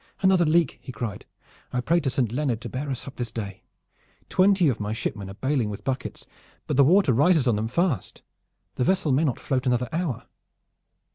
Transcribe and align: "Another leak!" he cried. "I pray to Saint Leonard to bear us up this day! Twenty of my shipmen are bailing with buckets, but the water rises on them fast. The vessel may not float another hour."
"Another 0.23 0.45
leak!" 0.45 0.79
he 0.81 0.91
cried. 0.91 1.27
"I 1.71 1.79
pray 1.79 1.99
to 1.99 2.09
Saint 2.09 2.31
Leonard 2.31 2.59
to 2.61 2.69
bear 2.69 2.89
us 2.89 3.05
up 3.07 3.17
this 3.17 3.29
day! 3.31 3.61
Twenty 4.29 4.67
of 4.67 4.79
my 4.79 4.93
shipmen 4.93 5.29
are 5.29 5.35
bailing 5.35 5.69
with 5.69 5.83
buckets, 5.83 6.25
but 6.65 6.75
the 6.75 6.83
water 6.83 7.13
rises 7.13 7.47
on 7.47 7.55
them 7.55 7.67
fast. 7.67 8.23
The 8.77 8.83
vessel 8.83 9.11
may 9.11 9.23
not 9.25 9.39
float 9.39 9.67
another 9.67 9.89
hour." 9.91 10.23